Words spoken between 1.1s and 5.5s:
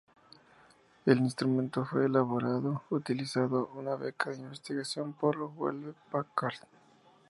instrumento fue elaborado utilizando una beca de investigación por